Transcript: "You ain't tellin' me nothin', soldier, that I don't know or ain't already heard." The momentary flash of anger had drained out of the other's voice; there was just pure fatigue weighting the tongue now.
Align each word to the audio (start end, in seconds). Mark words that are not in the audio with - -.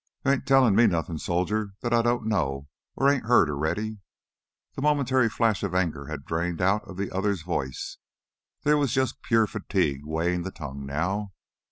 "You 0.25 0.31
ain't 0.31 0.47
tellin' 0.47 0.73
me 0.75 0.87
nothin', 0.87 1.19
soldier, 1.19 1.73
that 1.81 1.93
I 1.93 2.01
don't 2.01 2.25
know 2.25 2.67
or 2.95 3.07
ain't 3.07 3.25
already 3.25 3.51
heard." 3.51 3.99
The 4.75 4.81
momentary 4.81 5.29
flash 5.29 5.61
of 5.61 5.75
anger 5.75 6.07
had 6.07 6.25
drained 6.25 6.59
out 6.59 6.83
of 6.89 6.97
the 6.97 7.11
other's 7.11 7.43
voice; 7.43 7.99
there 8.63 8.79
was 8.79 8.95
just 8.95 9.21
pure 9.21 9.45
fatigue 9.45 10.01
weighting 10.03 10.41
the 10.41 10.49
tongue 10.49 10.87
now. 10.87 11.33